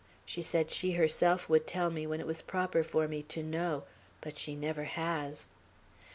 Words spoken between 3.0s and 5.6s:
me to know. But she never has."